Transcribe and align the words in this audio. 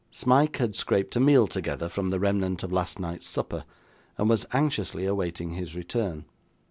Smike 0.09 0.57
had 0.57 0.73
scraped 0.75 1.15
a 1.15 1.19
meal 1.19 1.45
together 1.45 1.87
from 1.87 2.09
the 2.09 2.19
remnant 2.19 2.63
of 2.63 2.73
last 2.73 2.99
night's 2.99 3.27
supper, 3.27 3.65
and 4.17 4.27
was 4.27 4.47
anxiously 4.51 5.05
awaiting 5.05 5.51
his 5.51 5.75
return. 5.75 6.25